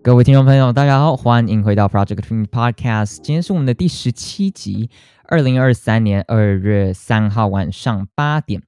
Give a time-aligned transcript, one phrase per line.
[0.00, 3.16] 各位听众朋友，大家好，欢迎回到 Project Twin Podcast。
[3.16, 4.88] 今天是我们的第十七集，
[5.24, 8.62] 二零二三年二月三号晚上八点。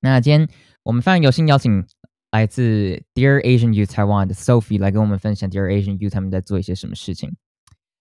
[0.00, 0.48] 那今天
[0.82, 1.86] 我们非常有幸邀请
[2.32, 7.36] 来自 Dear Asian Youth Taiwan 的 Sophie 来跟我们分享 Dear Asian Youth 他们在做一些什么事情。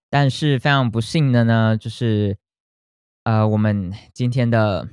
[0.10, 2.38] 但是非常不幸的呢，就是
[3.24, 4.90] 呃，我们今天的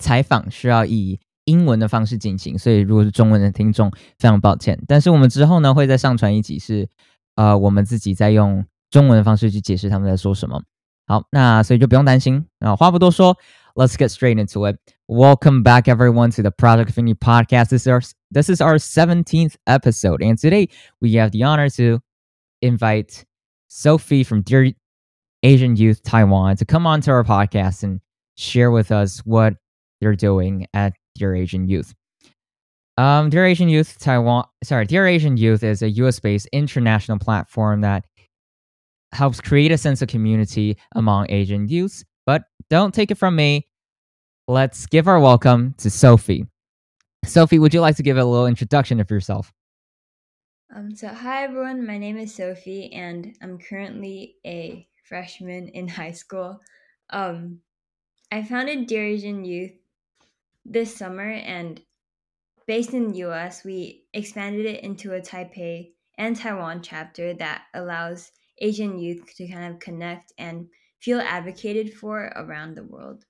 [0.00, 4.78] 采访需要以英文的方式进行，所以如果是中文的听众，非常抱歉。
[4.86, 6.86] 但是我们之后呢，会再上传一集是，
[7.36, 10.62] 呃，我们自己在用中文的方式去解释他们在说什么。
[11.06, 12.76] 好，那所以就不用担心啊。
[12.76, 13.34] 话不多说
[13.74, 14.76] ，Let's get straight into it.
[15.06, 17.70] Welcome back, everyone, to the Project Affinity podcast.
[17.70, 20.68] This is our this is our seventeenth episode, and today
[21.00, 22.00] we have the honor to
[22.60, 23.24] invite
[23.68, 24.72] Sophie from Dear
[25.42, 28.00] Asian Youth Taiwan to come on to our podcast and
[28.36, 29.54] share with us what
[30.00, 31.94] they're doing at Dear Asian Youth.
[32.96, 37.82] Um, Dear Asian Youth Taiwan, sorry, Dear Asian Youth is a US based international platform
[37.82, 38.04] that
[39.12, 42.04] helps create a sense of community among Asian youths.
[42.26, 43.68] But don't take it from me.
[44.48, 46.46] Let's give our welcome to Sophie.
[47.24, 49.52] Sophie, would you like to give a little introduction of yourself?
[50.74, 56.12] Um, so, hi everyone, my name is Sophie, and I'm currently a freshman in high
[56.12, 56.60] school.
[57.10, 57.60] Um,
[58.30, 59.72] I founded Dear Asian Youth
[60.70, 61.80] this summer, and
[62.66, 68.30] based in the US, we expanded it into a Taipei and Taiwan chapter that allows
[68.60, 70.66] Asian youth to kind of connect and
[71.00, 73.24] feel advocated for around the world.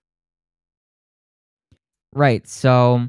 [2.15, 2.47] Right.
[2.49, 3.09] So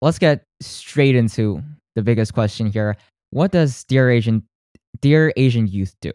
[0.00, 1.62] let's get straight into
[1.96, 2.96] the biggest question here.
[3.30, 4.44] What does Dear Asian
[5.00, 6.12] Dear Asian Youth do?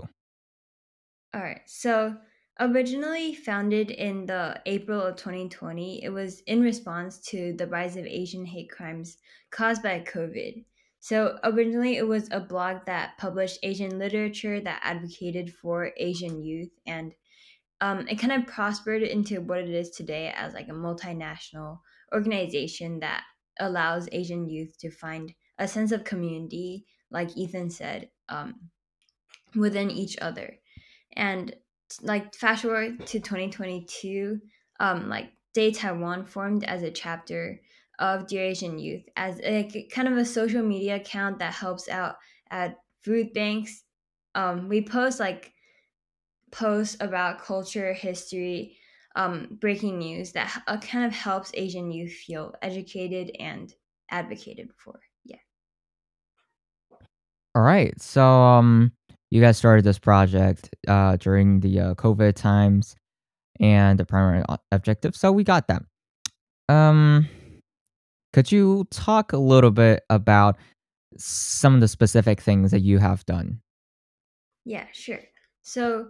[1.34, 1.62] All right.
[1.66, 2.16] So
[2.59, 8.06] originally founded in the April of 2020, it was in response to the rise of
[8.06, 9.18] Asian hate crimes
[9.51, 10.66] caused by COVID.
[11.00, 16.72] So originally it was a blog that published Asian literature that advocated for Asian youth
[16.85, 17.13] and
[17.79, 21.79] um, it kind of prospered into what it is today as like a multinational
[22.13, 23.23] organization that
[23.59, 28.69] allows Asian youth to find a sense of community, like Ethan said, um,
[29.56, 30.57] within each other.
[31.13, 31.56] And
[32.02, 34.40] like fast forward to 2022,
[34.80, 37.59] um, like Day Taiwan formed as a chapter
[38.00, 42.18] of Dear Asian Youth as a kind of a social media account that helps out
[42.50, 43.84] at food banks.
[44.36, 45.53] Um, we post like
[46.52, 48.78] posts about culture, history,
[49.16, 53.74] um, breaking news that uh, kind of helps Asian youth feel educated and
[54.12, 55.00] advocated for.
[55.26, 55.38] Yeah.
[57.56, 58.00] All right.
[58.00, 58.92] So, um,
[59.30, 62.96] you guys started this project uh, during the uh, COVID times
[63.60, 65.16] and the primary objective.
[65.16, 65.84] So we got that.
[66.70, 67.28] Um,
[68.34, 70.58] could you talk a little bit about
[71.18, 73.62] some of the specific things that you have done?
[74.66, 75.22] Yeah, sure.
[75.62, 76.09] So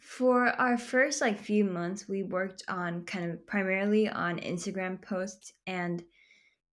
[0.00, 5.52] for our first like few months, we worked on kind of primarily on Instagram posts
[5.66, 6.02] and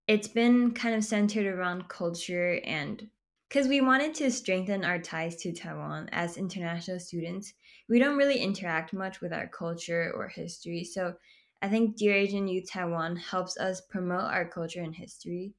[0.07, 3.07] it's been kind of centered around culture and
[3.55, 7.53] because we wanted to strengthen our ties to Taiwan as international students.
[7.87, 10.83] We don't really interact much with our culture or history.
[10.83, 11.13] So
[11.61, 15.53] I think Dear Asian Youth Taiwan helps us promote our culture and history.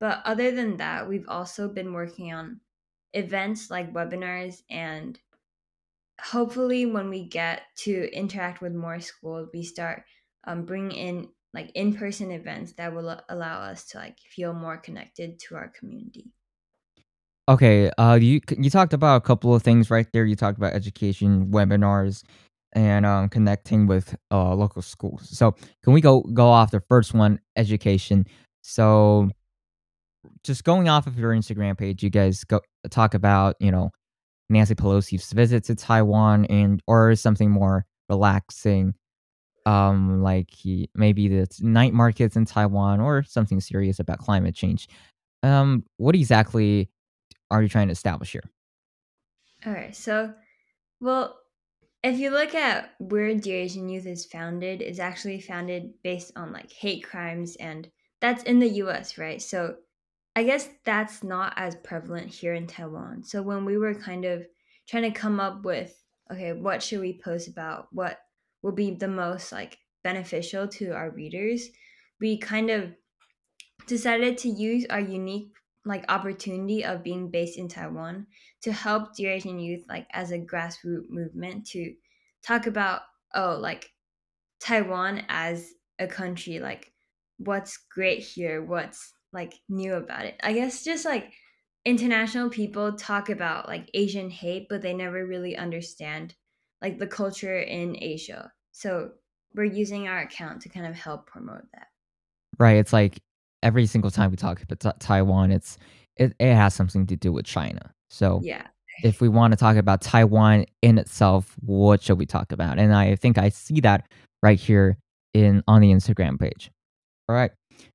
[0.00, 2.60] But other than that, we've also been working on
[3.12, 5.18] events like webinars and
[6.22, 10.04] hopefully when we get to interact with more schools, we start
[10.44, 15.38] um, bringing in like in-person events that will allow us to like feel more connected
[15.38, 16.32] to our community.
[17.48, 20.24] Okay, uh, you you talked about a couple of things right there.
[20.24, 22.22] You talked about education, webinars,
[22.72, 25.28] and um, connecting with uh, local schools.
[25.28, 25.52] So
[25.82, 28.26] can we go go off the first one, education?
[28.62, 29.30] So
[30.44, 33.90] just going off of your Instagram page, you guys go talk about you know
[34.50, 38.94] Nancy Pelosi's visit to Taiwan and or something more relaxing,
[39.66, 44.88] um, like he, maybe the night markets in Taiwan or something serious about climate change.
[45.44, 46.90] Um, what exactly
[47.52, 48.50] are you trying to establish here?
[49.66, 50.34] All right, so
[51.00, 51.38] well,
[52.02, 56.52] if you look at where Dear Asian Youth is founded, it's actually founded based on
[56.52, 57.88] like hate crimes, and
[58.20, 59.40] that's in the US, right?
[59.40, 59.76] So
[60.34, 63.22] I guess that's not as prevalent here in Taiwan.
[63.24, 64.46] So when we were kind of
[64.88, 65.94] trying to come up with,
[66.32, 67.88] okay, what should we post about?
[67.92, 68.18] What
[68.62, 71.68] will be the most like beneficial to our readers?
[72.20, 72.94] We kind of
[73.86, 75.52] decided to use our unique
[75.84, 78.26] like opportunity of being based in Taiwan
[78.62, 81.94] to help Dear Asian youth like as a grassroots movement to
[82.42, 83.02] talk about
[83.34, 83.90] oh like
[84.60, 86.92] Taiwan as a country like
[87.38, 91.32] what's great here what's like new about it I guess just like
[91.84, 96.34] international people talk about like Asian hate, but they never really understand
[96.80, 98.52] like the culture in Asia.
[98.72, 99.10] So
[99.54, 101.88] we're using our account to kind of help promote that.
[102.58, 102.76] Right.
[102.76, 103.20] It's like
[103.62, 105.78] every single time we talk about Taiwan, it's
[106.16, 107.92] it, it has something to do with China.
[108.10, 108.66] So Yeah.
[109.02, 112.78] if we want to talk about Taiwan in itself, what should we talk about?
[112.78, 114.06] And I think I see that
[114.42, 114.98] right here
[115.32, 116.70] in on the Instagram page.
[117.28, 117.52] All right.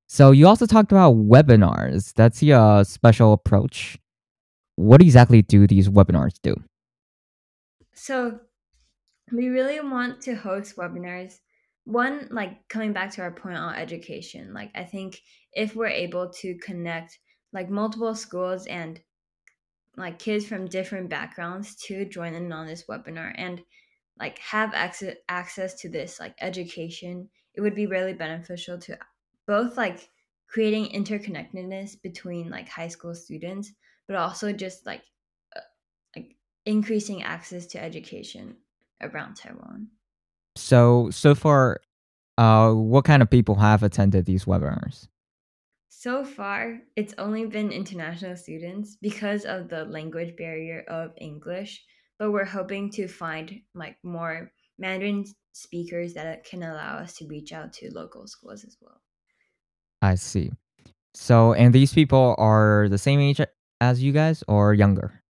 [0.10, 2.13] So you also talked about webinars.
[2.13, 4.00] That's a uh, special approach.
[4.78, 6.56] What exactly do these webinars do?
[7.94, 8.40] So
[9.31, 11.40] we really want to host webinars.
[11.88, 15.22] One, like coming back to our point on education, like I think
[15.54, 17.18] if we're able to connect
[17.54, 19.00] like multiple schools and
[19.95, 23.63] like kids from different backgrounds to join in on this webinar and
[24.19, 28.98] like have access access to this like education, it would be really beneficial to
[29.45, 30.10] both like
[30.48, 33.72] creating interconnectedness between like high school students,
[34.07, 35.04] but also just like
[35.56, 35.62] uh,
[36.18, 36.36] like
[36.66, 38.57] increasing access to education
[39.01, 39.88] around Taiwan.
[40.57, 41.81] So so far,
[42.38, 45.07] uh, what kind of people have attended these webinars?
[45.89, 51.83] So far, it's only been international students because of the language barrier of English,
[52.19, 57.51] but we're hoping to find like more Mandarin speakers that can allow us to reach
[57.51, 59.01] out to local schools as well.
[60.01, 60.51] I see.
[61.15, 63.42] So and these people are the same age
[63.81, 65.24] as you guys or younger?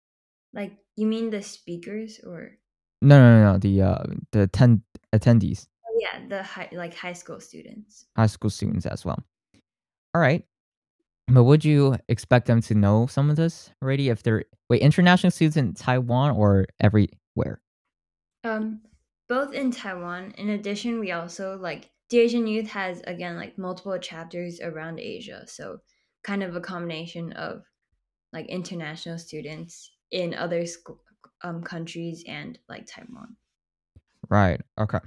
[0.52, 2.58] Like, you mean the speakers or?
[3.04, 4.02] No, no, no, no the uh
[4.32, 4.82] the attend
[5.14, 8.06] attendees, Oh, yeah, the high, like high school students.
[8.16, 9.22] high school students as well.
[10.14, 10.44] All right.
[11.28, 15.30] But would you expect them to know some of this already if they're wait, international
[15.30, 17.60] students in Taiwan or everywhere?
[18.44, 18.80] Um,
[19.28, 20.32] both in Taiwan.
[20.36, 25.44] In addition, we also like the Asian Youth has again like multiple chapters around Asia,
[25.46, 25.78] so
[26.22, 27.62] kind of a combination of
[28.32, 31.00] like international students in other school,
[31.44, 33.36] um, countries and like Taiwan.
[34.28, 34.60] Right.
[34.80, 34.98] Okay.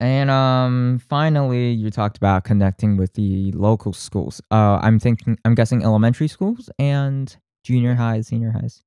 [0.00, 4.40] And um finally you talked about connecting with the local schools.
[4.50, 7.34] Uh I'm thinking I'm guessing elementary schools and
[7.64, 8.82] junior highs, senior highs.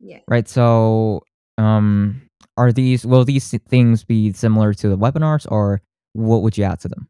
[0.00, 0.20] Yeah.
[0.26, 0.48] Right.
[0.48, 1.22] So
[1.58, 2.22] um
[2.56, 5.80] are these will these things be similar to the webinars or
[6.14, 7.08] what would you add to them?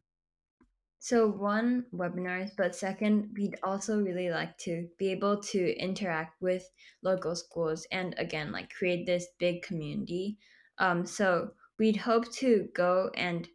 [1.09, 6.69] So one webinars, but second, we'd also really like to be able to interact with
[7.01, 10.37] local schools and again, like create this big community.
[10.77, 13.47] Um, so we'd hope to go and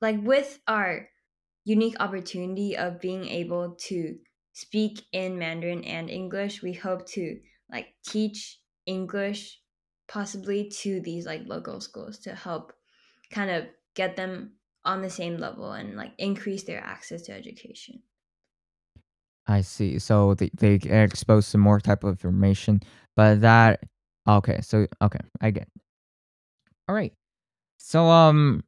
[0.00, 1.08] like with our
[1.64, 4.16] unique opportunity of being able to
[4.52, 9.58] speak in Mandarin and English, we hope to like teach English
[10.06, 12.72] possibly to these like local schools to help
[13.32, 13.64] kind of
[13.96, 14.52] get them
[14.84, 18.02] on the same level and like increase their access to education.
[19.46, 19.98] I see.
[19.98, 22.80] So they they get exposed to more type of information,
[23.16, 23.80] but that
[24.28, 24.60] okay.
[24.62, 25.68] So okay, I get.
[26.88, 27.12] All right.
[27.78, 28.62] So um,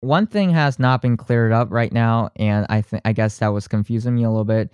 [0.00, 3.48] one thing has not been cleared up right now, and I think I guess that
[3.48, 4.72] was confusing me a little bit.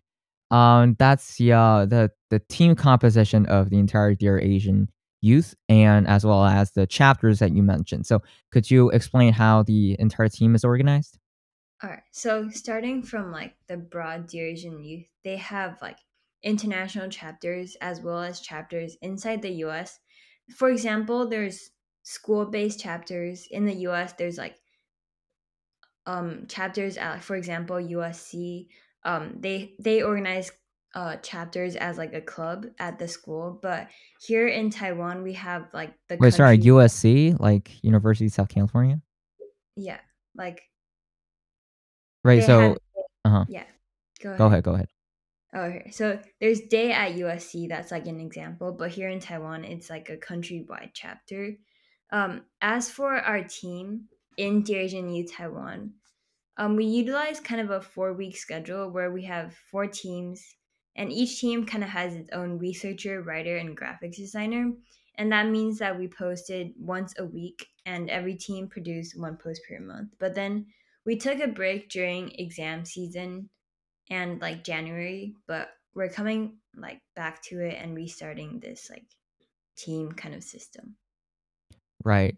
[0.51, 4.89] Um, that's uh, the the team composition of the entire Dear Asian
[5.23, 8.07] Youth, and as well as the chapters that you mentioned.
[8.07, 11.19] So could you explain how the entire team is organized?
[11.83, 12.03] All right.
[12.13, 15.99] So starting from like the broad Dear Asian Youth, they have like
[16.43, 19.99] international chapters as well as chapters inside the US.
[20.57, 21.71] For example, there's
[22.03, 24.13] school-based chapters in the US.
[24.13, 24.57] There's like
[26.07, 28.69] um chapters at for example USC.
[29.05, 30.53] Um they they organize
[30.95, 33.89] uh chapters as like a club at the school, but
[34.21, 39.01] here in Taiwan we have like the Wait, sorry, USC, like University of South California,
[39.77, 39.99] yeah,
[40.37, 40.63] like
[42.25, 42.41] right?
[42.41, 42.77] they have So,
[43.25, 43.45] uh huh.
[43.49, 43.65] yeah.
[44.23, 44.39] Go ahead.
[44.39, 44.65] Go ahead.
[44.65, 44.89] go ahead.
[45.55, 45.91] Oh, okay.
[45.91, 47.69] So there's day at USC.
[47.69, 51.53] That's like an example, but here in Taiwan, it's like a countrywide chapter.
[52.11, 55.93] Um, as for our team in Asian Youth Taiwan,
[56.57, 60.43] um, we utilize kind of a four week schedule where we have four teams,
[60.97, 64.73] and each team kind of has its own researcher, writer, and graphics designer.
[65.17, 69.63] And that means that we posted once a week, and every team produced one post
[69.69, 70.11] per month.
[70.19, 70.67] But then
[71.05, 73.49] we took a break during exam season
[74.11, 79.05] and like January, but we're coming like back to it and restarting this like
[79.77, 80.97] team kind of system.
[82.05, 82.37] Right.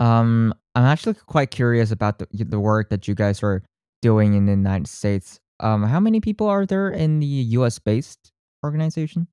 [0.00, 3.62] Um, I'm actually quite curious about the the work that you guys are
[4.02, 5.40] doing in the United States.
[5.60, 8.32] Um, how many people are there in the US based
[8.64, 9.28] organization?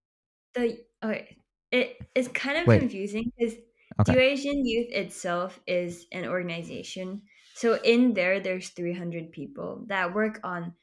[0.53, 1.37] The okay,
[1.71, 3.55] it is kind of Wait, confusing because
[3.99, 4.13] okay.
[4.13, 7.21] Dear Asian Youth itself is an organization.
[7.55, 10.73] So in there, there's 300 people that work on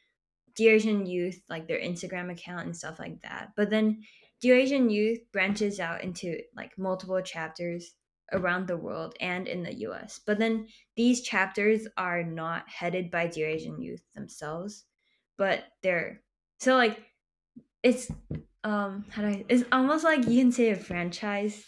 [0.56, 3.50] Dear Asian Youth, like their Instagram account and stuff like that.
[3.56, 4.02] But then
[4.40, 7.94] Dear Asian Youth branches out into like multiple chapters
[8.32, 10.20] around the world and in the US.
[10.26, 14.84] But then these chapters are not headed by Dear Asian Youth themselves,
[15.38, 16.20] but they're
[16.60, 16.98] so like
[17.82, 18.10] it's
[18.64, 21.64] um how do I it's almost like you can say a franchise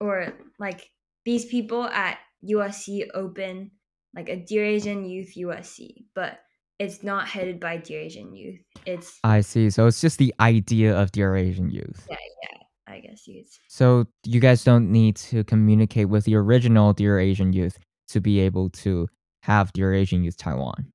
[0.00, 0.90] or like
[1.24, 3.70] these people at USC open
[4.14, 6.40] like a Dear Asian Youth USC, but
[6.78, 8.60] it's not headed by Dear Asian Youth.
[8.86, 9.70] It's I see.
[9.70, 12.06] So it's just the idea of Dear Asian Youth.
[12.10, 12.58] yeah, yeah.
[12.86, 13.44] I guess you.
[13.68, 17.78] So you guys don't need to communicate with the original Dear Asian Youth
[18.08, 19.08] to be able to
[19.42, 20.90] have Dear Asian Youth Taiwan.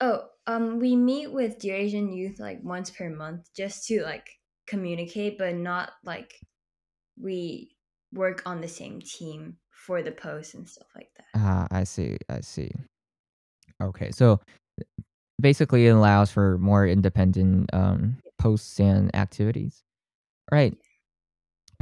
[0.00, 4.26] Oh, um, we meet with Dear Asian Youth like once per month just to like
[4.66, 6.34] communicate, but not like
[7.20, 7.76] we
[8.12, 11.26] work on the same team for the posts and stuff like that.
[11.36, 12.16] Ah, I see.
[12.30, 12.70] I see.
[13.82, 14.40] Okay, so
[15.38, 19.84] basically it allows for more independent um, posts and activities.
[20.50, 20.74] Right.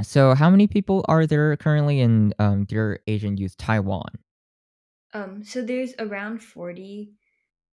[0.01, 4.11] So how many people are there currently in um, Dear Asian Youth Taiwan?
[5.13, 7.13] Um, so there's around 40.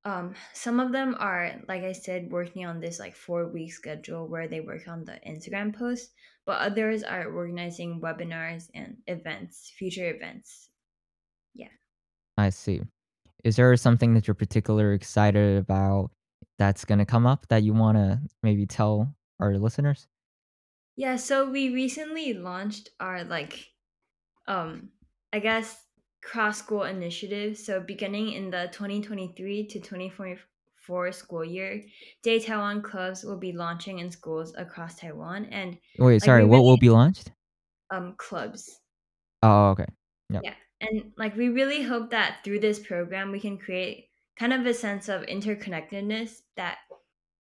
[0.05, 4.29] Um, some of them are, like I said, working on this like four week schedule
[4.29, 6.13] where they work on the Instagram posts,
[6.45, 10.69] but others are organizing webinars and events, future events.
[11.55, 11.73] Yeah.
[12.37, 12.83] I see.
[13.45, 16.11] Is there something that you're particularly excited about
[16.59, 20.07] that's going to come up that you want to maybe tell our listeners?
[20.97, 23.67] Yeah, so we recently launched our like
[24.47, 24.91] um
[25.33, 25.84] I guess
[26.25, 27.57] cross school initiative.
[27.59, 31.83] So beginning in the 2023 to 2024 school year,
[32.23, 36.79] Day Taiwan clubs will be launching in schools across Taiwan and Wait, sorry, what will
[36.79, 37.31] be launched?
[37.91, 38.81] um clubs.
[39.43, 39.87] Oh, okay.
[40.31, 40.43] Yep.
[40.45, 40.55] Yeah.
[40.81, 44.75] And like we really hope that through this program we can create kind of a
[44.75, 46.79] sense of interconnectedness that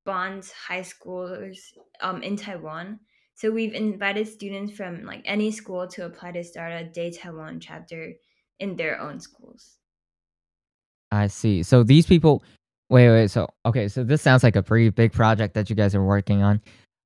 [0.04, 1.58] bonds high schoolers
[2.00, 3.00] um, in Taiwan.
[3.34, 7.58] So we've invited students from like any school to apply to start a Day Taiwan
[7.58, 8.14] chapter
[8.60, 9.78] in their own schools.
[11.10, 11.62] I see.
[11.62, 12.42] So these people,
[12.90, 13.30] wait, wait.
[13.30, 16.42] So okay, so this sounds like a pretty big project that you guys are working
[16.42, 16.60] on.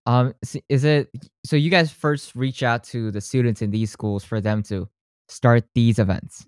[0.06, 0.34] Um,
[0.70, 1.10] is it
[1.44, 1.56] so?
[1.56, 4.88] You guys first reach out to the students in these schools for them to
[5.28, 6.46] start these events.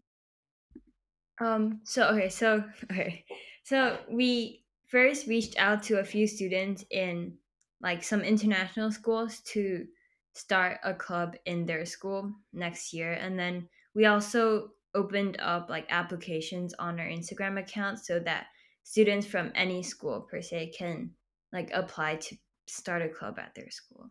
[1.40, 3.25] Um, so okay, so okay,
[3.62, 7.35] so we first reached out to a few students in
[7.83, 9.87] like some international schools to
[10.33, 15.87] start a club in their school next year, and then we also opened up like
[15.90, 18.47] applications on our Instagram account so that
[18.82, 21.11] students from any school per se can
[21.52, 24.11] like apply to start a club at their school.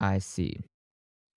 [0.00, 0.60] I see.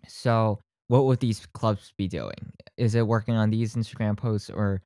[0.07, 2.51] So, what would these clubs be doing?
[2.77, 4.81] Is it working on these Instagram posts, or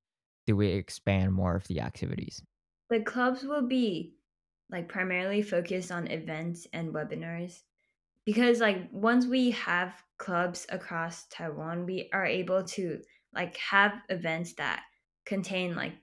[0.46, 2.42] do we expand more of the activities?
[2.90, 4.14] The clubs will be
[4.70, 7.62] like primarily focused on events and webinars
[8.26, 13.02] because like once we have clubs across Taiwan, we are able to
[13.34, 14.84] like have events that
[15.26, 15.94] contain like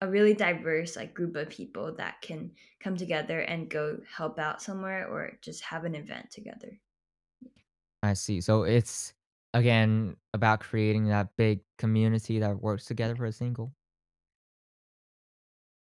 [0.00, 2.50] a really diverse like group of people that can
[2.80, 6.78] come together and go help out somewhere or just have an event together.
[8.02, 8.40] I see.
[8.40, 9.14] So it's
[9.54, 13.72] again about creating that big community that works together for a single.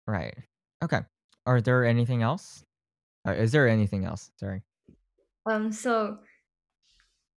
[0.08, 0.36] Right.
[0.84, 1.02] Okay.
[1.46, 2.64] Are there anything else?
[3.26, 4.32] Or is there anything else?
[4.38, 4.62] Sorry.
[5.46, 6.20] Um so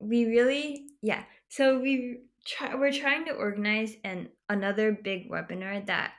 [0.01, 6.13] we really yeah so we try we're trying to organize an another big webinar that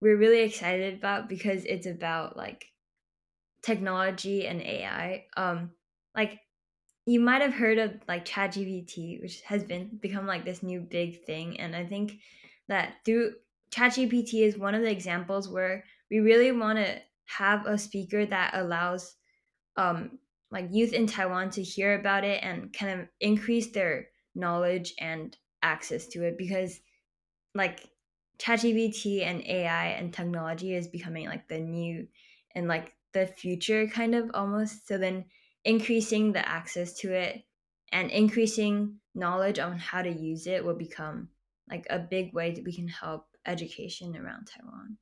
[0.00, 2.66] we're really excited about because it's about like
[3.62, 5.70] technology and ai um
[6.14, 6.40] like
[7.06, 11.24] you might have heard of like ChatGPT, which has been become like this new big
[11.24, 12.18] thing and i think
[12.68, 13.34] that through
[13.70, 18.52] ChatGPT is one of the examples where we really want to have a speaker that
[18.54, 19.16] allows
[19.76, 20.18] um,
[20.54, 25.36] like youth in Taiwan to hear about it and kind of increase their knowledge and
[25.62, 26.80] access to it because
[27.56, 27.90] like
[28.38, 32.06] ChatGPT and AI and technology is becoming like the new
[32.54, 34.86] and like the future kind of almost.
[34.86, 35.24] So then
[35.64, 37.42] increasing the access to it
[37.90, 41.30] and increasing knowledge on how to use it will become
[41.68, 44.98] like a big way that we can help education around Taiwan.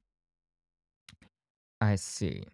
[1.80, 2.44] I see.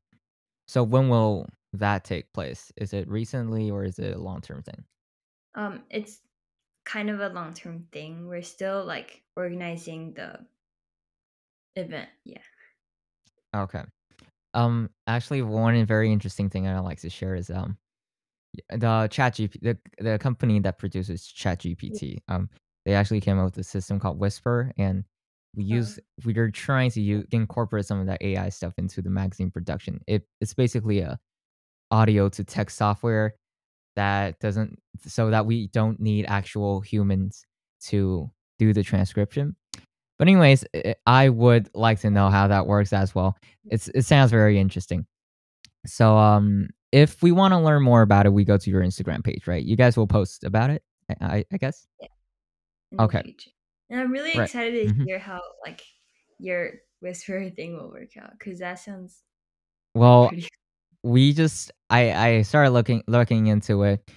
[0.66, 2.72] So when will that take place?
[2.76, 4.84] Is it recently or is it a long term thing?
[5.54, 6.22] Um, it's
[6.84, 8.28] kind of a long term thing.
[8.28, 10.46] We're still like organizing the
[11.76, 12.10] event.
[12.24, 12.42] Yeah.
[13.54, 13.82] Okay.
[14.54, 17.78] Um, actually, one very interesting thing I'd like to share is um,
[18.70, 22.50] the ChatGPT, the the company that produces ChatGPT, um,
[22.86, 25.04] they actually came up with a system called Whisper, and
[25.56, 25.88] we Oh.
[25.88, 30.00] use we're trying to use, incorporate some of that AI stuff into the magazine production.
[30.08, 31.18] It, it's basically a
[31.90, 33.34] audio to text software
[33.96, 37.44] that doesn't so that we don't need actual humans
[37.80, 39.56] to do the transcription.
[40.18, 43.36] But anyways, i- I would like to know how that works as well.
[43.70, 45.06] It's it sounds very interesting.
[45.86, 49.22] So um if we want to learn more about it, we go to your Instagram
[49.22, 49.62] page, right?
[49.64, 50.82] You guys will post about it,
[51.20, 51.86] I, I, guess.
[52.92, 53.22] the Okay.
[53.22, 53.50] future.
[53.90, 54.44] And I'm really Right.
[54.46, 55.04] excited to Mhm.
[55.04, 55.82] hear how like
[56.38, 59.22] your whisper thing will work out because that sounds
[59.94, 60.48] Well, pretty.
[61.02, 64.10] We just I I started looking looking into it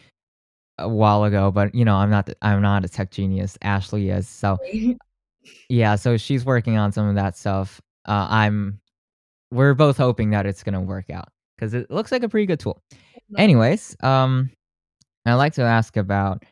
[0.77, 3.57] a while ago, but you know, I'm not I'm not a tech genius.
[3.61, 4.27] Ashley is.
[4.27, 4.57] So
[5.69, 7.81] yeah, so she's working on some of that stuff.
[8.07, 8.79] Uh, I'm
[9.51, 12.59] we're both hoping that it's gonna work out because it looks like a pretty good
[12.59, 12.81] tool.
[13.37, 14.49] Anyways, um,
[15.25, 16.43] I'd like to ask about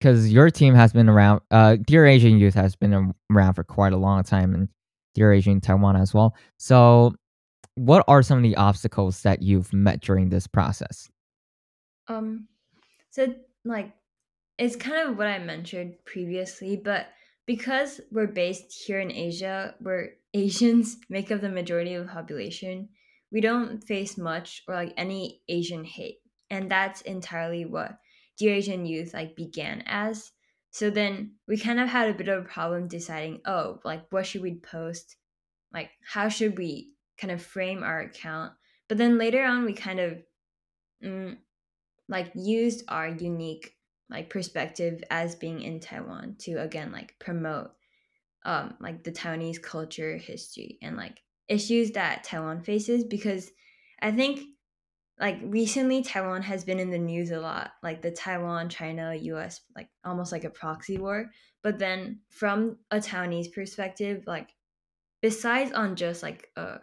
[0.00, 1.40] because your team has been around.
[1.50, 4.68] Uh, Dear Asian Youth has been around for quite a long time, and
[5.14, 6.34] Dear Asian Taiwan as well.
[6.58, 7.14] So,
[7.76, 11.08] what are some of the obstacles that you've met during this process?
[12.08, 12.48] Um,
[13.10, 13.92] so like
[14.58, 17.08] it's kind of what I mentioned previously, but
[17.46, 22.88] because we're based here in Asia, where Asians make up the majority of the population,
[23.32, 26.18] we don't face much or like any Asian hate,
[26.50, 27.98] and that's entirely what
[28.38, 30.32] Dear Asian Youth like began as.
[30.70, 34.26] So then we kind of had a bit of a problem deciding, oh, like what
[34.26, 35.16] should we post?
[35.72, 38.52] Like how should we kind of frame our account?
[38.88, 40.22] But then later on, we kind of
[41.04, 41.36] mm,
[42.08, 43.72] like used our unique
[44.08, 47.72] like perspective as being in Taiwan to again like promote
[48.44, 53.50] um like the Taiwanese culture, history, and like issues that Taiwan faces because
[54.00, 54.40] I think
[55.18, 59.62] like recently Taiwan has been in the news a lot, like the Taiwan China US
[59.74, 61.30] like almost like a proxy war.
[61.62, 64.50] But then from a Taiwanese perspective, like
[65.22, 66.80] besides on just like a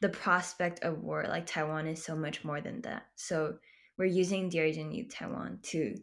[0.00, 3.06] the prospect of war, like Taiwan is so much more than that.
[3.16, 3.56] So
[3.98, 5.94] we're using Dear Asian Youth Taiwan to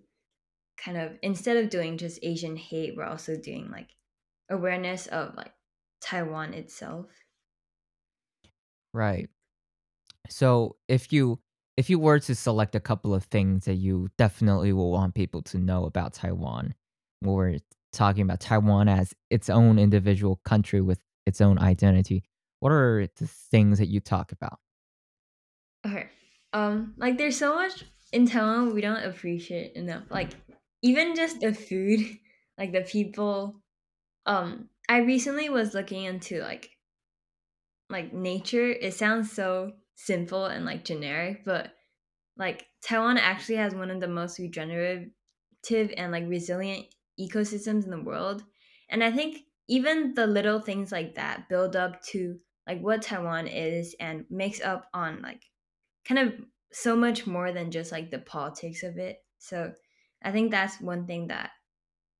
[0.77, 3.89] kind of instead of doing just Asian hate, we're also doing like
[4.49, 5.51] awareness of like
[6.01, 7.07] Taiwan itself.
[8.93, 9.29] Right.
[10.29, 11.39] So, if you
[11.77, 15.41] if you were to select a couple of things that you definitely will want people
[15.43, 16.73] to know about Taiwan,
[17.21, 17.59] we're
[17.93, 22.23] talking about Taiwan as its own individual country with its own identity,
[22.59, 24.59] what are the things that you talk about?
[25.85, 26.09] Okay.
[26.53, 30.03] Um, like there's so much in Taiwan we don't appreciate enough.
[30.09, 30.31] Like
[30.81, 31.99] even just the food,
[32.57, 33.61] like the people.
[34.25, 36.71] Um, I recently was looking into like
[37.89, 38.69] like nature.
[38.69, 41.73] It sounds so simple and like generic, but
[42.37, 45.11] like Taiwan actually has one of the most regenerative
[45.71, 46.87] and like resilient
[47.19, 48.43] ecosystems in the world.
[48.89, 53.47] And I think even the little things like that build up to like what Taiwan
[53.47, 55.43] is and makes up on like
[56.07, 56.33] kind of
[56.71, 59.17] so much more than just like the politics of it.
[59.39, 59.71] So
[60.23, 61.51] I think that's one thing that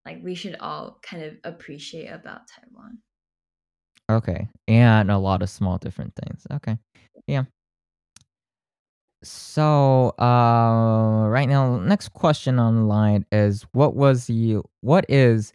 [0.06, 3.00] like we should all kind of appreciate about Taiwan.
[4.10, 4.48] Okay.
[4.68, 6.48] And a lot of small different things.
[6.52, 6.78] Okay.
[7.28, 7.44] Yeah.
[9.24, 15.52] So, uh right now next question on the line is what was the what is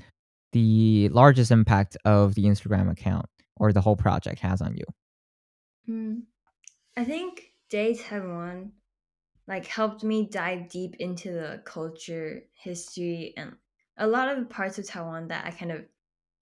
[0.52, 3.26] the largest impact of the Instagram account
[3.62, 4.84] or the whole project has on you?
[5.86, 6.20] Hmm.
[6.96, 8.74] I think Day Taiwan
[9.46, 13.56] like helped me dive deep into the culture, history, and
[13.96, 15.86] a lot of parts of Taiwan that I kind of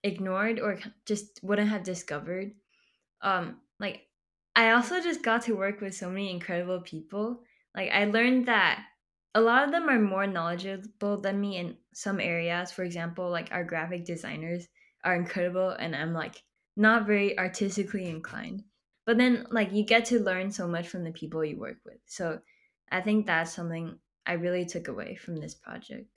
[0.05, 2.55] ignored or just wouldn't have discovered.
[3.23, 4.09] Um, like
[4.57, 7.45] I also just got to work with so many incredible people.
[7.75, 8.87] Like I learned that
[9.35, 12.73] a lot of them are more knowledgeable than me in some areas.
[12.73, 14.69] For example, like our graphic designers
[15.05, 16.43] are incredible and I'm like
[16.81, 18.65] not very artistically inclined.
[19.07, 21.99] But then like you get to learn so much from the people you work with.
[22.07, 22.41] So
[22.91, 26.09] I think that's something I really took away from this project.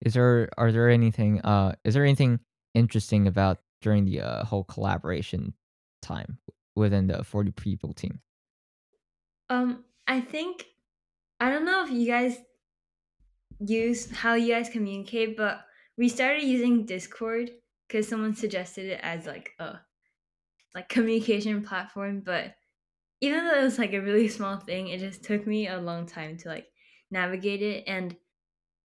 [0.00, 2.38] Is there are there anything uh is there anything
[2.74, 5.54] interesting about during the uh, whole collaboration
[6.02, 6.38] time
[6.76, 8.20] within the 40 people team?
[9.50, 10.66] Um, I think
[11.40, 12.38] I don't know if you guys
[13.58, 15.62] use how you guys communicate, but
[15.96, 17.50] we started using Discord
[17.88, 19.80] because someone suggested it as like a
[20.74, 22.22] like communication platform.
[22.24, 22.54] But
[23.20, 26.06] even though it was like a really small thing, it just took me a long
[26.06, 26.66] time to like
[27.10, 28.14] navigate it and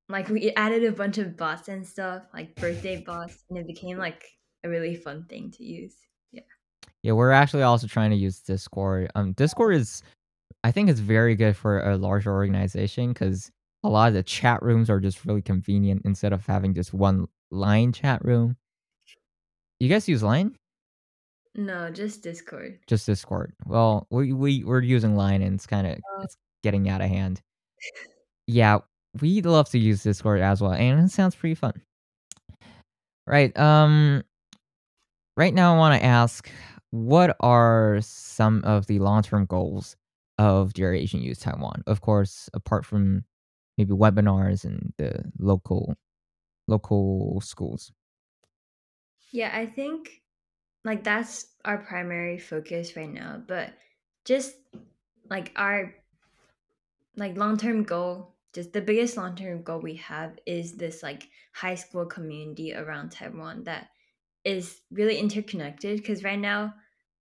[0.09, 3.97] like we added a bunch of bots and stuff, like birthday bots, and it became
[3.97, 4.23] like
[4.63, 5.95] a really fun thing to use.
[6.31, 6.41] Yeah.
[7.01, 9.11] Yeah, we're actually also trying to use Discord.
[9.15, 10.01] Um Discord is
[10.63, 13.51] I think it's very good for a larger organization cuz
[13.85, 17.27] a lot of the chat rooms are just really convenient instead of having just one
[17.51, 18.57] Line chat room.
[19.83, 20.55] You guys use Line?
[21.55, 22.79] No, just Discord.
[22.87, 23.53] Just Discord.
[23.65, 26.21] Well, we we we're using Line and it's kind of Oh.
[26.23, 27.41] it's getting out of hand.
[28.47, 28.79] Yeah,
[29.19, 31.73] we love to use Discord as well, and it sounds pretty fun.
[33.27, 33.55] Right.
[33.59, 34.23] Um.
[35.35, 36.49] Right now, I want to ask,
[36.91, 39.97] what are some of the long-term goals
[40.37, 41.83] of Dear Asian Youth Taiwan?
[41.87, 43.25] Of course, apart from
[43.77, 45.93] maybe webinars and the local
[46.69, 47.91] local schools.
[49.33, 50.21] Yeah, I think
[50.85, 53.73] like that's our primary focus right now, but
[54.25, 54.55] just
[55.27, 55.95] like our
[57.17, 62.05] like long-term goal, just the biggest long-term goal we have is this like high school
[62.05, 63.89] community around Taiwan that
[64.45, 66.75] is really interconnected because right now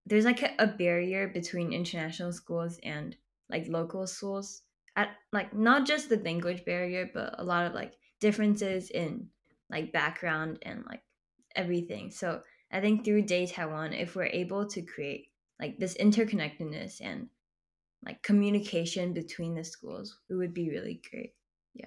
[0.05, 3.17] there's like a, a barrier between international schools and
[3.49, 4.61] like local schools
[4.97, 9.29] at like not just the language barrier but a lot of like differences in
[9.71, 11.01] like background and like
[11.57, 15.29] everything so i think through day taiwan if we're able to create
[15.61, 17.29] like this interconnectedness and
[18.05, 21.35] like communication between the schools it would be really great
[21.75, 21.87] Yeah.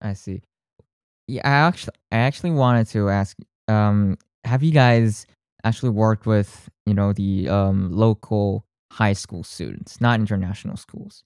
[0.00, 0.42] I see.
[1.28, 3.36] Yeah, I actually I actually wanted to ask
[3.68, 5.26] um have you guys
[5.64, 11.24] actually worked with, you know, the um local high school students, not international schools?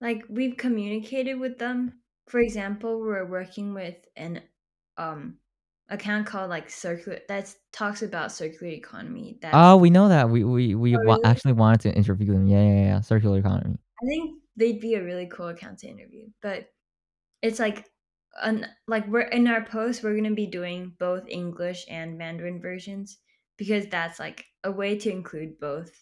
[0.00, 4.42] like we've communicated with them for example we're working with an
[4.98, 5.36] um
[5.92, 10.28] account called like circular that talks about circular economy that's Oh, we know that.
[10.30, 11.24] We we we Oh, wa- really?
[11.24, 12.46] actually wanted to interview them.
[12.46, 13.00] Yeah, yeah, yeah.
[13.00, 13.76] Circular economy.
[14.02, 16.68] i think they'd be a really cool account to interview but
[17.42, 17.86] it's like
[18.42, 22.60] an like we're in our post we're going to be doing both english and mandarin
[22.60, 23.18] versions
[23.58, 25.92] because that's like a way to include both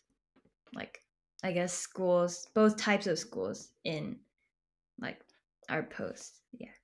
[0.75, 1.01] like
[1.43, 4.17] i guess schools both types of schools in
[5.01, 5.19] like
[5.69, 6.75] our post yeah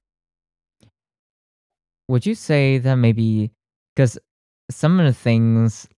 [2.09, 3.51] Would you say that maybe
[3.95, 4.19] because
[4.71, 5.88] some of the things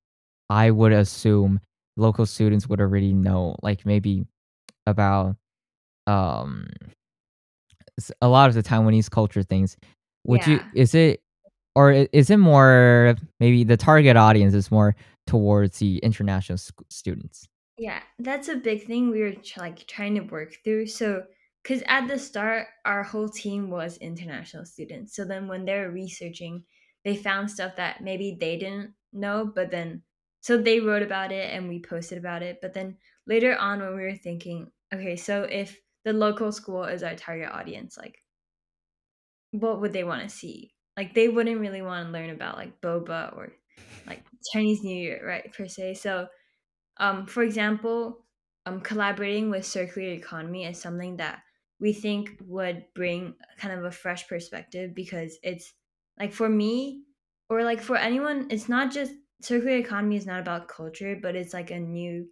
[0.51, 1.61] I would assume
[1.97, 4.27] local students would already know, like maybe
[4.87, 5.37] about
[6.07, 6.69] um
[8.23, 9.77] a lot of the Taiwanese culture things.
[10.25, 11.21] Would you is it
[11.75, 14.95] or is it more maybe the target audience is more
[15.27, 17.49] towards the international sc- students?
[17.77, 20.87] Yeah, that's a big thing we were tr- like trying to work through.
[20.87, 21.25] So,
[21.63, 25.15] because at the start, our whole team was international students.
[25.15, 26.65] So then when they were researching,
[27.05, 30.03] they found stuff that maybe they didn't know, but then
[30.41, 32.59] so they wrote about it and we posted about it.
[32.63, 37.03] But then later on, when we were thinking, okay, so if the local school is
[37.03, 38.23] our target audience, like
[39.51, 40.73] what would they want to see?
[40.97, 43.53] Like they wouldn't really want to learn about like boba or
[44.07, 45.53] like Chinese New Year, right?
[45.53, 45.95] Per se.
[45.95, 46.29] So
[46.99, 48.25] um, for example,
[48.67, 51.41] um, collaborating with circular economy is something that
[51.81, 55.73] we think would bring kind of a fresh perspective because it's
[56.19, 57.05] like for me
[57.49, 61.55] or like for anyone, it's not just circular economy is not about culture, but it's
[61.55, 62.27] like a new,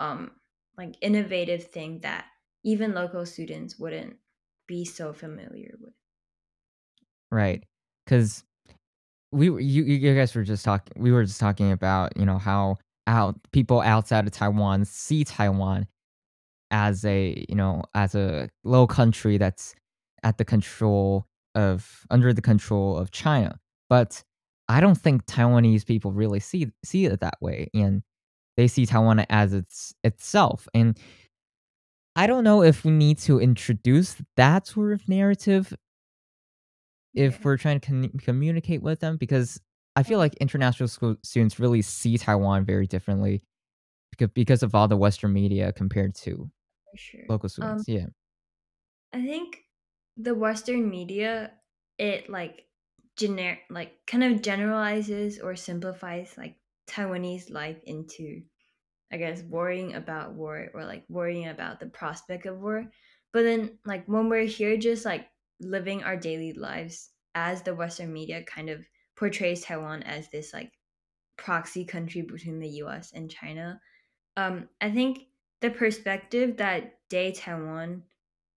[0.00, 0.30] um,
[0.76, 2.26] like innovative thing that
[2.64, 4.16] even local students wouldn't
[4.66, 5.92] be so familiar with.
[7.30, 7.62] Right.
[8.04, 8.44] Because
[9.30, 12.76] we you you guys were just talking we were just talking about, you know, how
[13.06, 15.86] out people outside of Taiwan see Taiwan
[16.74, 19.76] as a, you know, as a low country that's
[20.24, 23.60] at the control of under the control of China.
[23.88, 24.24] But
[24.68, 28.02] I don't think Taiwanese people really see see it that way and
[28.56, 30.66] they see Taiwan as its itself.
[30.74, 30.98] And
[32.16, 35.72] I don't know if we need to introduce that sort of narrative
[37.14, 39.60] if we're trying to con- communicate with them because
[39.94, 40.42] I feel like mm-hmm.
[40.42, 43.42] international school students really see Taiwan very differently
[44.10, 46.50] because because of all the Western media compared to
[46.96, 47.26] sure.
[47.28, 47.88] local Um, students.
[47.88, 48.06] yeah,
[49.12, 49.64] I think
[50.16, 51.58] the Western media
[51.98, 52.68] it like
[53.16, 58.42] gener like kind of generalizes or simplifies like Taiwanese life into
[59.12, 62.90] I guess worrying about war or like worrying about the prospect of war.
[63.32, 65.28] But then like when we're here just like
[65.60, 70.72] living our daily lives as the Western media kind of portrays Taiwan as this like
[71.36, 73.80] proxy country between the US and China.
[74.36, 75.28] Um I think
[75.64, 78.02] the perspective that Day Taiwan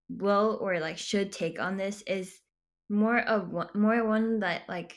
[0.10, 2.42] will or like should take on this is
[2.90, 4.94] more of one more one that like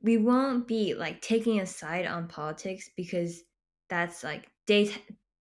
[0.00, 3.42] we won't be like taking a side on politics because
[3.90, 4.94] that's like Day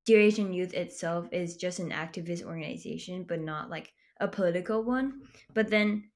[0.08, 5.22] Dear Asian Youth itself is just an activist organization, but not like a political one.
[5.54, 6.10] But then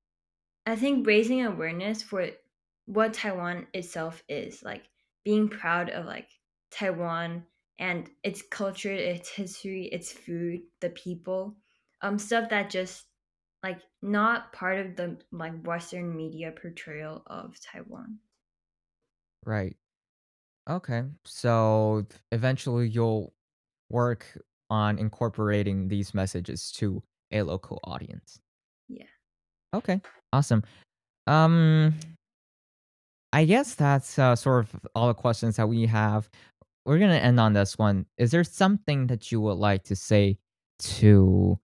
[0.66, 2.30] I think raising awareness for
[2.88, 4.86] what Taiwan itself is, like
[5.24, 6.30] being proud of like
[6.72, 7.44] Taiwan
[7.80, 11.56] and its culture, its history, its food, the people,
[12.02, 13.06] um, stuff that just
[13.64, 18.20] like not part of the like Western media portrayal of Taiwan.
[19.46, 19.76] Right.
[20.70, 21.04] Okay.
[21.26, 23.34] So eventually you'll
[23.90, 24.26] work
[24.70, 28.40] on incorporating these messages to a local audience.
[28.88, 29.06] Yeah.
[29.74, 30.02] Okay.
[30.34, 30.64] Awesome.
[31.28, 31.96] Um
[33.34, 36.30] I guess that's uh, sort of all the questions that we have.
[36.86, 38.06] We're going to end on this one.
[38.18, 40.38] Is there something that you would like to say
[40.80, 41.60] to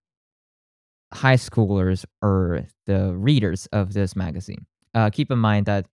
[1.13, 4.65] high schoolers or the readers of this magazine?
[4.95, 5.85] Uh, keep in mind that,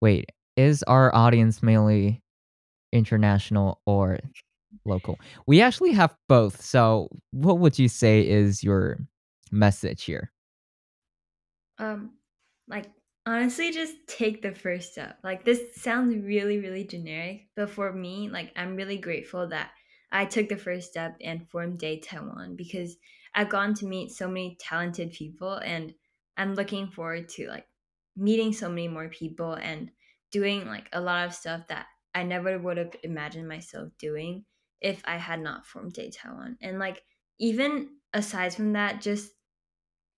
[0.00, 2.22] wait, is our audience mainly
[2.92, 4.18] international or
[4.84, 5.18] local?
[5.46, 6.62] We actually have both.
[6.62, 8.98] So, what would you say is your
[9.50, 10.30] message here?
[11.78, 12.12] Um,
[12.68, 12.86] like
[13.26, 15.18] honestly, just take the first step.
[15.22, 19.70] Like this sounds really, really generic, but for me, like I'm really grateful that
[20.10, 22.96] I took the first step and formed Day Taiwan because
[23.34, 25.94] I've gone to meet so many talented people and
[26.36, 27.66] I'm looking forward to like
[28.16, 29.90] meeting so many more people and
[30.30, 34.44] doing like a lot of stuff that I never would have imagined myself doing
[34.80, 36.58] if I had not formed Day Taiwan.
[36.60, 37.02] And like
[37.38, 39.30] even aside from that, just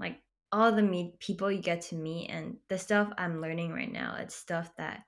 [0.00, 0.18] like
[0.54, 4.16] all the meet people you get to meet and the stuff I'm learning right now,
[4.20, 5.00] it's stuff that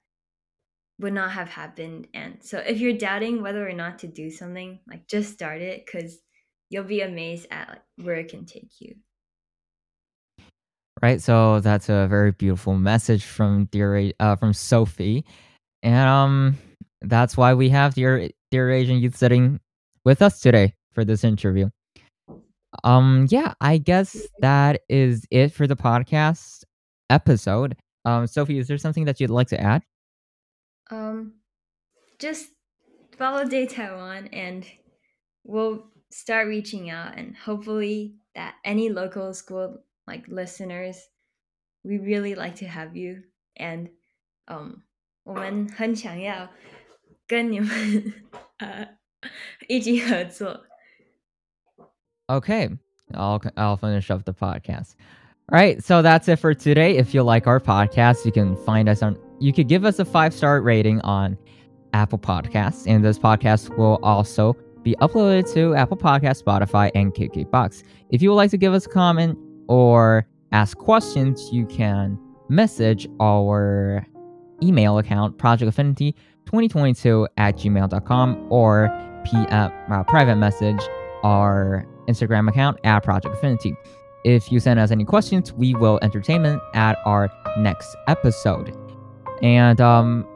[0.98, 2.08] would not have happened.
[2.14, 5.86] And so if you're doubting whether or not to do something, like just start it
[5.86, 6.18] because
[6.68, 8.96] you'll be amazed at like where it can take you.
[11.00, 11.22] Right.
[11.22, 15.26] So that's a very beautiful message from dear uh, from Sophie,
[15.82, 16.58] and um,
[17.02, 19.60] that's why we have dear dear Asian youth sitting
[20.04, 21.68] with us today for this interview.
[22.83, 26.63] Um, yeah, I guess that is it for the podcast
[27.09, 27.75] episode.
[28.05, 29.83] Um, Sophie, is there something that you'd like to add?
[30.89, 31.33] Um,
[32.19, 32.47] just
[33.17, 34.65] follow Day Taiwan, and
[35.43, 40.97] we'll start reaching out, and hopefully that any local school like listeners,
[41.83, 43.23] we really like to have you,
[43.57, 43.89] and
[44.47, 44.83] um,
[45.23, 46.49] 我们很想要
[47.27, 48.13] 跟你们
[48.57, 48.97] 呃
[49.67, 50.64] 一起合作。
[52.28, 52.68] Okay,
[53.14, 54.96] I'll I'll finish up the podcast.
[55.52, 56.96] All right, so that's it for today.
[56.96, 59.16] If you like our podcast, you can find us on.
[59.38, 61.38] You could give us a five star rating on
[61.92, 67.84] Apple Podcasts, and this podcast will also be uploaded to Apple Podcast, Spotify, and KKBox.
[68.10, 73.08] If you would like to give us a comment or ask questions, you can message
[73.20, 74.04] our
[74.62, 78.88] email account, projectaffinity2022 at gmail.com, or
[79.24, 80.80] PM, uh, private message
[81.22, 83.76] our Instagram account at Project Affinity.
[84.24, 88.76] If you send us any questions, we will entertain them at our next episode.
[89.42, 90.26] And um,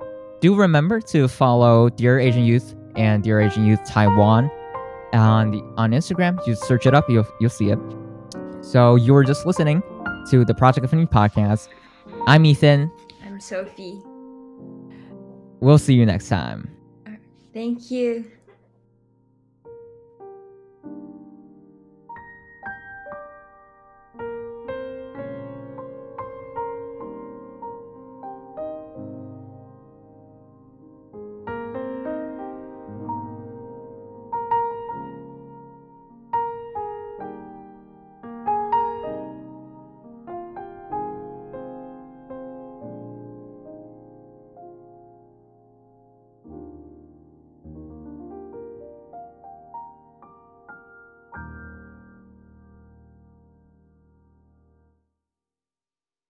[0.40, 4.50] do remember to follow Dear Asian Youth and Dear Asian Youth Taiwan
[5.12, 6.44] on the, on Instagram.
[6.46, 7.78] You search it up, you'll you'll see it.
[8.60, 9.82] So you were just listening
[10.30, 11.68] to the Project Affinity podcast.
[12.26, 12.92] I'm Ethan.
[13.24, 14.02] I'm Sophie.
[15.60, 16.70] We'll see you next time.
[17.52, 18.30] Thank you.